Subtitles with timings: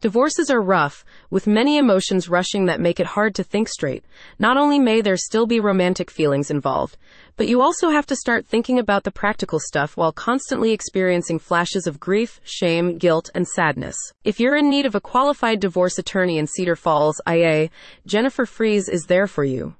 [0.00, 4.02] Divorces are rough, with many emotions rushing that make it hard to think straight.
[4.38, 6.96] Not only may there still be romantic feelings involved,
[7.36, 11.86] but you also have to start thinking about the practical stuff while constantly experiencing flashes
[11.86, 13.96] of grief, shame, guilt, and sadness.
[14.24, 17.68] If you're in need of a qualified divorce attorney in Cedar Falls, IA,
[18.06, 19.74] Jennifer Frese is there for you.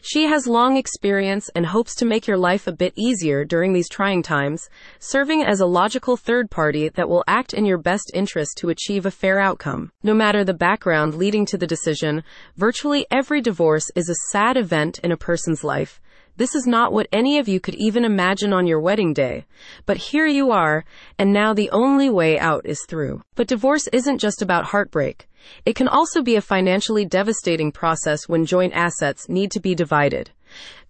[0.00, 3.88] She has long experience and hopes to make your life a bit easier during these
[3.88, 4.68] trying times,
[4.98, 9.06] serving as a logical third party that will act in your best interest to achieve
[9.06, 9.92] a fair outcome.
[10.02, 12.22] No matter the background leading to the decision,
[12.56, 16.00] virtually every divorce is a sad event in a person's life.
[16.36, 19.46] This is not what any of you could even imagine on your wedding day.
[19.86, 20.84] But here you are,
[21.16, 23.22] and now the only way out is through.
[23.36, 25.28] But divorce isn't just about heartbreak.
[25.64, 30.32] It can also be a financially devastating process when joint assets need to be divided.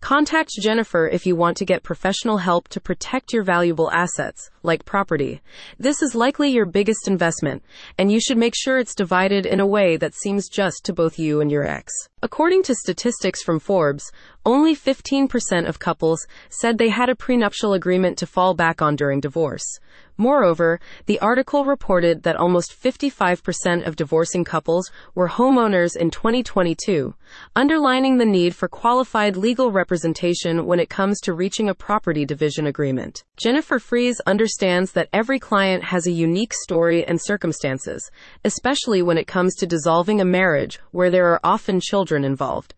[0.04, 4.84] Contact Jennifer if you want to get professional help to protect your valuable assets, like
[4.84, 5.40] property.
[5.78, 7.62] This is likely your biggest investment,
[7.96, 11.18] and you should make sure it's divided in a way that seems just to both
[11.18, 11.90] you and your ex.
[12.20, 14.12] According to statistics from Forbes,
[14.44, 19.20] only 15% of couples said they had a prenuptial agreement to fall back on during
[19.20, 19.64] divorce.
[20.16, 27.14] Moreover, the article reported that almost 55% of divorcing couples were homeowners in 2022,
[27.56, 29.93] underlining the need for qualified legal representation
[30.66, 33.22] when it comes to reaching a property division agreement.
[33.36, 38.10] Jennifer Frese understands that every client has a unique story and circumstances,
[38.44, 42.74] especially when it comes to dissolving a marriage where there are often children involved.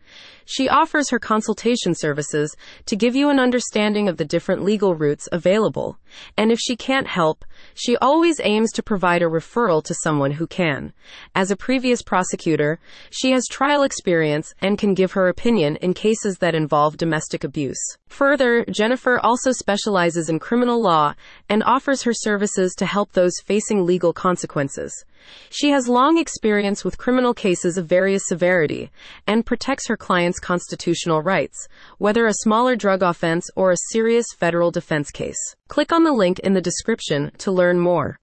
[0.47, 5.29] She offers her consultation services to give you an understanding of the different legal routes
[5.33, 5.99] available.
[6.37, 7.45] And if she can't help,
[7.75, 10.93] she always aims to provide a referral to someone who can.
[11.35, 12.79] As a previous prosecutor,
[13.11, 17.79] she has trial experience and can give her opinion in cases that involve domestic abuse.
[18.09, 21.15] Further, Jennifer also specializes in criminal law
[21.49, 25.05] and offers her services to help those facing legal consequences.
[25.51, 28.91] She has long experience with criminal cases of various severity
[29.27, 34.71] and protects her clients' constitutional rights, whether a smaller drug offense or a serious federal
[34.71, 35.57] defense case.
[35.69, 38.15] Click on the link in the description to learn more.